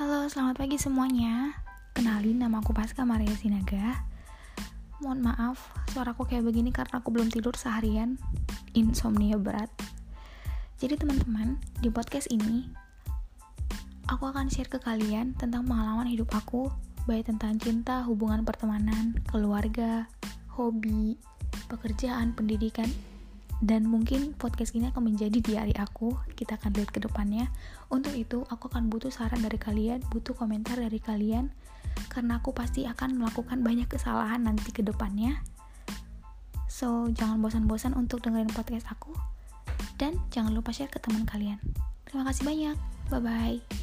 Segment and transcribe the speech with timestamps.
[0.00, 1.60] Halo, selamat pagi semuanya.
[1.92, 4.00] Kenalin nama aku Pasca Maria Sinaga.
[4.96, 5.60] Mohon maaf,
[5.92, 8.16] suaraku kayak begini karena aku belum tidur seharian.
[8.72, 9.68] Insomnia berat.
[10.80, 12.64] Jadi teman-teman, di podcast ini
[14.08, 16.72] aku akan share ke kalian tentang pengalaman hidup aku,
[17.04, 20.08] baik tentang cinta, hubungan pertemanan, keluarga,
[20.56, 21.20] hobi,
[21.68, 22.88] pekerjaan, pendidikan,
[23.60, 27.52] dan mungkin podcast ini akan menjadi diary aku kita akan lihat ke depannya.
[27.92, 31.52] Untuk itu aku akan butuh saran dari kalian butuh komentar dari kalian
[32.08, 35.44] karena aku pasti akan melakukan banyak kesalahan nanti ke depannya.
[36.66, 39.12] So jangan bosan-bosan untuk dengerin podcast aku
[40.00, 41.60] dan jangan lupa share ke teman kalian.
[42.08, 42.76] Terima kasih banyak.
[43.12, 43.79] Bye bye